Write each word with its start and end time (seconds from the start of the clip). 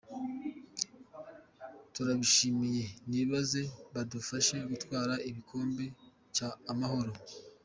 Turabishimiye 1.93 2.85
nibaze 3.09 3.61
badufashe 3.93 4.55
gutwara 4.69 5.13
igikombe 5.29 5.85
cya 6.35 6.49
amahoro. 6.71 7.11